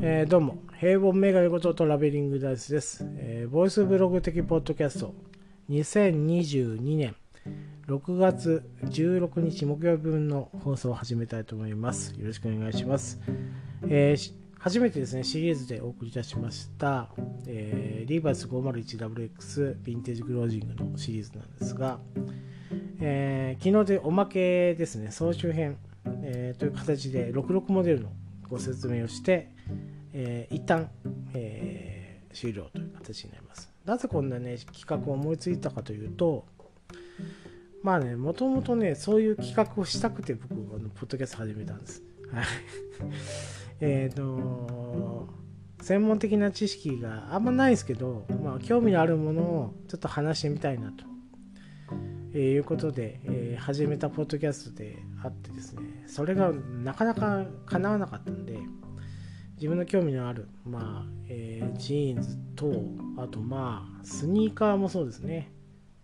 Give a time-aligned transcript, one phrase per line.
[0.00, 5.14] えー、どうも、平凡メガネことトラベリングダイスです、えー、ボイスブログ的ポッドキャスト、
[5.70, 7.16] 2022年。
[7.88, 12.14] 6月16日木曜日分の放送を始めたいと思います。
[12.16, 13.20] よろしくお願いします。
[13.88, 17.08] えー、初めてですね、シリーズでお送りいたしました、
[17.48, 21.98] えー、リーバース 501WX ヴィンテージクロージングのシリーズなんですが、
[23.00, 25.76] えー、昨日でおまけですね、総集編、
[26.22, 28.12] え、という形で66モデルの
[28.48, 29.57] ご説明をして、
[30.12, 30.90] えー、一旦、
[31.34, 33.70] えー、終了という形になります。
[33.84, 36.46] なぜこんなね、企画を思いついたかというと、
[37.82, 42.02] まあね、もともとね、そういう企画をしたくて僕、あのポッドキャスト始めたんです。
[42.32, 42.44] はい。
[43.80, 45.28] えっと、
[45.80, 51.04] 専門的な知識があんまないですけど、まあ、興味のあるものをちょっと話してみたいなと、
[52.32, 58.58] えー、いうことで、えー、始めたポッドキャストであってですね、それがなかなか叶わなかったんで、
[59.58, 62.72] 自分の興味のある、まあ、えー、ジーンズと、
[63.16, 65.50] あとまあ、スニーカーもそうですね。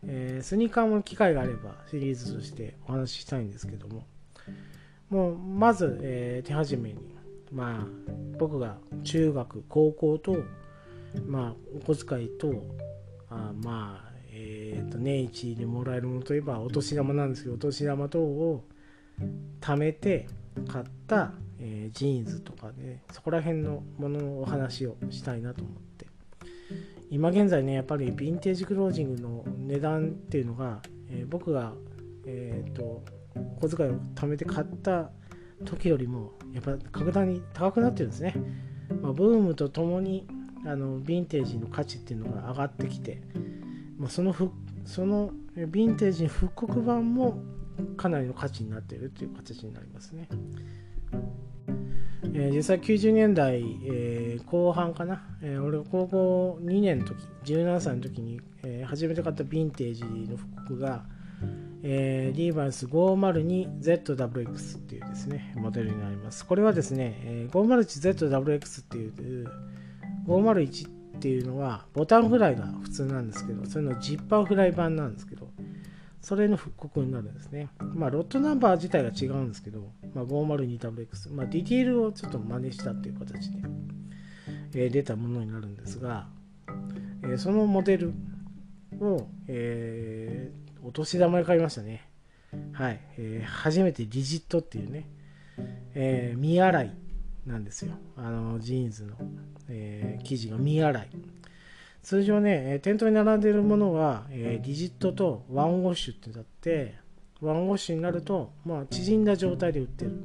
[0.03, 4.07] えー、スニーカーも機会があればシリーズとしてお話ししたいんですけども、
[5.09, 7.15] もう、まず、えー、手始めに、
[7.53, 7.87] まあ、
[8.39, 10.37] 僕が中学、高校と、
[11.25, 12.53] まあ、お小遣いと、
[13.31, 18.65] あまあ、えっ、ー、と、年一でもらえるものといえば、お年玉なんですけど、お年玉等を
[19.61, 20.27] 貯めて
[20.67, 26.07] 買った、えー、ジーンズとかねそこら辺のもののお話をしたいなと思って
[27.11, 31.73] 今現在ねやっぱりヴィンテージクロージングの値段っていうのが、えー、僕が
[32.27, 33.05] えっ、ー、と
[33.61, 35.11] 小遣いを貯めて買った
[35.65, 38.35] 時よりもやっぱ格段に高くなってるんですね、
[39.01, 40.27] まあ、ブームとともに
[40.67, 43.21] あのヴィンテージの価値っていうのが上がってきて、
[43.99, 44.51] まあ、そのふ
[44.85, 47.43] そのヴィンテージ復刻版も
[47.97, 50.29] かなりの価値になっているという形になりますね。
[52.37, 61.05] えー、実際90年代、えー、後半かな、えー、俺高校2年の時17歳の時に、えー、初めて買ったヴィンテージの服が、
[61.85, 66.45] えー、リーバイス 502ZWX っていうですねモデルになります。
[66.45, 69.47] これはですね、えー、501ZWX っていう
[70.27, 75.49] 501っていうのはボタンフライが普通なんですけどそれのジッパーフライ版なんですけど
[76.25, 77.69] それの復刻になるんですね。
[77.79, 83.59] まあ、ロットナンバー自体が違うんですけど、まあ、502WX、まあ、ディティールをちょっと真似したっていう形で、
[84.75, 86.27] えー、出たものになるんですが、
[87.23, 88.15] えー、そのモデル
[89.01, 92.09] を、えー、お年玉で買いましたね。
[92.73, 93.01] はい。
[93.19, 95.07] えー、初めてリジットっていうね、
[95.95, 96.97] えー、未洗い
[97.45, 97.97] なんですよ。
[98.17, 99.13] あの、ジーンズの、
[99.69, 101.09] えー、生地が未洗い。
[102.05, 106.95] 通常ね、店頭に並んでいるものは、えー、リジットとワンウォッシュってなって、
[107.41, 110.21] ワンウォッシュになると、まあ、縮んだ状態で売ってる。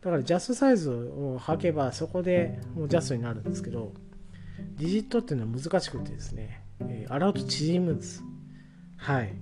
[0.00, 3.92] だからジャストサイズを履けばそこでもうジャストになるんですけど、
[4.76, 8.22] リジットっていうのは難しくてですね、えー、洗うと縮むんです。
[8.96, 9.34] はい。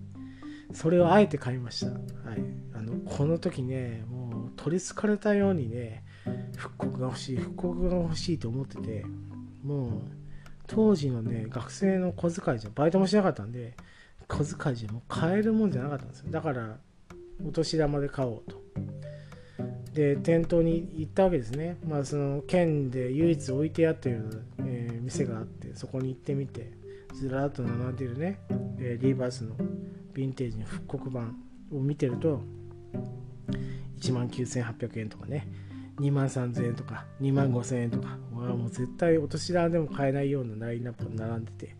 [0.72, 1.92] それをあえて買いました。
[1.92, 2.42] はい。
[2.74, 6.02] あの、この時ね、もう取りつかれたようにね、
[6.56, 9.04] 復刻が欲しい、復刻が欲しいと思ってて、
[9.62, 10.21] もう、
[10.66, 13.74] 当時のね、学生の小遣いじゃ、バイトもしなかったんで、
[14.28, 16.30] 小遣いじゃもう買えるもんじゃなかったんですよ。
[16.30, 16.78] だから、
[17.46, 18.62] お年玉で買おうと。
[19.92, 21.76] で、店頭に行ったわけですね。
[21.86, 26.72] まあ、その県で唯一置いてあったような、えー、店があって、そこに行ってみて、
[27.14, 28.40] ずらっと並んでるね、
[28.78, 31.36] えー、リーバースのヴィンテージの復刻版
[31.70, 32.40] を見てると、
[34.00, 35.46] 1万9800円とかね、
[36.02, 38.18] 2万3000円とか2万5000円とか。
[38.32, 41.76] もう絶対お年玉でも買えないようなラインナップが並んでて。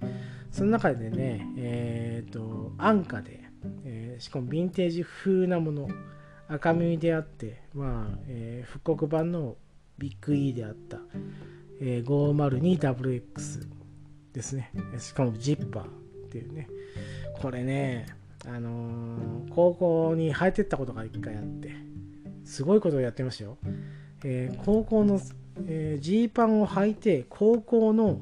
[0.50, 3.40] その中でねえっ、ー、と安価で、
[3.84, 5.88] えー、しかもヴィンテージ風なもの。
[6.48, 9.56] 赤耳であってまあ、えー、復刻版の
[9.96, 10.98] ビッグ E であった、
[11.80, 13.68] えー、502WX
[14.34, 14.70] ですね。
[14.98, 15.86] しかもジッパーっ
[16.30, 16.68] ていうね。
[17.40, 18.06] これね
[18.46, 21.74] あのー、高校に履いてったことが一回あって
[22.44, 23.56] すごいことをやってましたよ
[24.24, 25.32] えー、高校のジ、
[25.66, 28.20] えー、パンを履いて高校の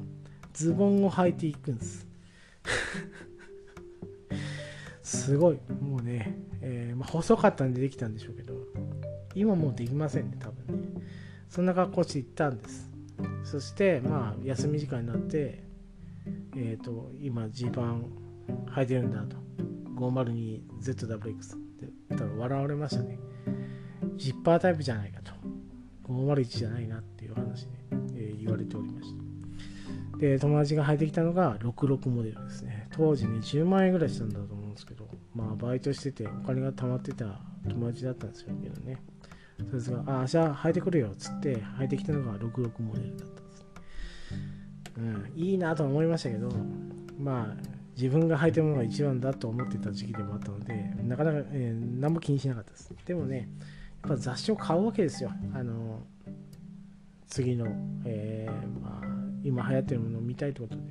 [0.53, 2.07] ズボンを履いていくんです。
[5.03, 5.59] すごい。
[5.81, 8.55] もうね、えー、まあ、細かったんでできたんでしょうけど
[9.35, 10.87] 今もうできませんね多分ね。
[11.49, 12.89] そんな格好して行ったんです。
[13.43, 15.63] そしてまあ休み時間になって
[16.55, 18.05] えっ、ー、と今ジーパン
[18.67, 19.37] 履いてるんだと。
[19.95, 23.19] 502ZWX って言ったら笑われましたね。
[24.15, 25.30] ジッパータイプじゃないかと。
[26.07, 27.71] 501じゃないなっていう話で、
[28.15, 29.13] えー、言われておりまし
[30.13, 30.19] た。
[30.19, 32.87] で、友達が履いてきたのが66モデルですね。
[32.91, 39.01] 当時ね、10万円ぐらいしたんだと思うんですけど、まあ、バイトしててお金が貯まってた友達だったんですよけどね。
[39.57, 43.71] それですが、あ、じゃあ履いてくるよっつって履いてきたのが66モデルだったんですね。
[44.97, 46.51] うん、いいなと思いましたけど
[47.17, 53.43] まあ自分が履いてるものが一番だと思ってた時期でもあったのでなかなか、えー、何も気にしなかったですでもねや
[54.05, 55.31] っぱ雑誌を買うわけですよ。
[55.53, 56.01] あの
[57.27, 57.67] 次の、
[58.05, 59.07] えー、まあ、
[59.43, 60.81] 今流行ってるものを見たいってことで。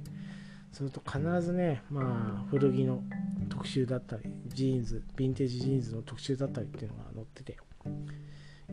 [0.72, 3.02] すると必ずね、まあ、古着の
[3.48, 7.56] 特集だったりジーンズヴィンテージジーンズの特集だったりっていうのが載ってて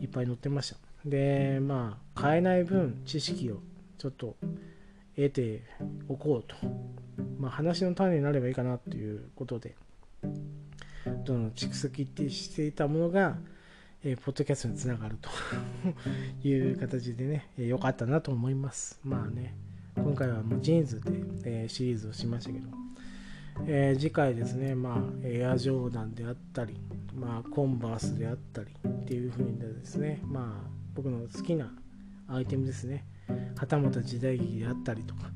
[0.00, 0.76] いっぱい載ってました。
[1.04, 3.60] でまあ買えない分知識を
[3.98, 4.36] ちょっと
[5.16, 5.62] 得て
[6.08, 6.54] おこうと、
[7.38, 9.74] まあ、話の種になればいいかなということで
[10.22, 13.38] どんどん蓄積していたものが、
[14.08, 15.28] えー、ポッドキャストにつながると
[16.48, 18.98] いう形でね、えー、よかったなと思います。
[19.04, 19.54] まあね
[19.96, 21.10] 今回はもうジーンズで、
[21.44, 22.68] えー、シリーズをしましたけど、
[23.66, 26.80] えー、次回ですね、まあ、エアジョーダンであったり、
[27.14, 31.74] まあ、コンバースであったりっていう風にですね、まあ、僕の好きな
[32.28, 33.04] アイテムですね、
[33.56, 35.30] はたまた時代劇であったりとか。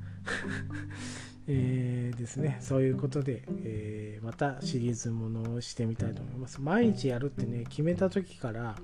[1.49, 6.61] えー、ですね、そういうことで、えー、またシリーズものをしてみたいと思います。
[6.61, 8.75] 毎日やるってね、決めた時から、や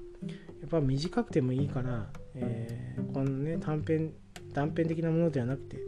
[0.67, 4.13] っぱ短くてもいいから、えー、このね、短編、
[4.53, 5.79] 断片的なものではなくて、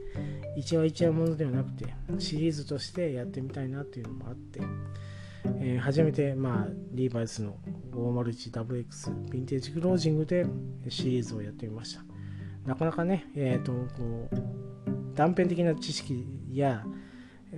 [0.56, 1.86] 一話一話ものではなくて、
[2.18, 4.60] シリーズとしてやってみたいなっていうのもあって、
[5.44, 7.56] えー、初めて、まあ、リーバイスの
[7.92, 10.46] 501WX ヴィンテージクロージングで
[10.88, 12.02] シリーズをやってみました。
[12.66, 16.84] なかなかね、えっ、ー、と、こう、断片的な知識や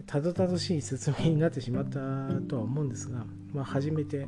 [0.06, 1.98] たどたどしい説明になってしまった
[2.48, 4.26] とは思うんですが、まあ、初めて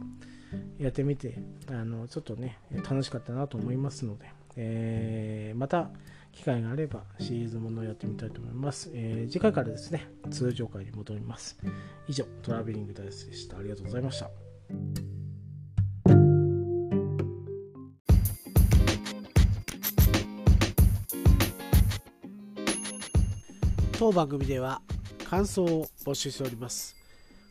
[0.79, 1.38] やってみて
[1.69, 5.91] あのちょっとね楽しかったなと思いますので、えー、また
[6.32, 11.56] 機会があればシリーズものをやってみたいと思います、えー、次回からですね通常回に戻ります。
[12.09, 13.59] 以上トラベリングダイスでした。
[13.59, 15.24] ありがとうございました。
[23.96, 24.82] 当番組では
[25.31, 26.96] 感想を募集しております。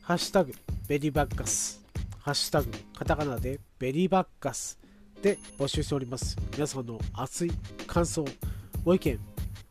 [0.02, 0.54] ハッシュタグ
[0.90, 1.82] ベリーバッカス、
[2.20, 4.78] ハッシュタグカタカナでベリーバッカス
[5.22, 6.36] で募集しております。
[6.52, 7.52] 皆さんの熱い
[7.88, 8.26] 感想、
[8.84, 9.18] ご意見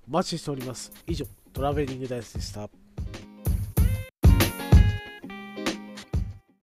[0.09, 0.91] お待ちしております。
[1.07, 2.82] 以上、トラベリングダイスでした。